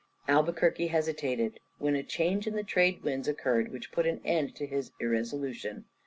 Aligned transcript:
Albuquerque 0.27 0.87
hesitated, 0.87 1.59
when 1.77 1.95
a 1.95 2.01
change 2.01 2.47
in 2.47 2.55
the 2.55 2.63
trade 2.63 3.03
winds 3.03 3.27
occurred 3.27 3.71
which 3.71 3.91
put 3.91 4.07
an 4.07 4.19
end 4.25 4.55
to 4.55 4.65
his 4.65 4.91
irresolution. 4.99 5.85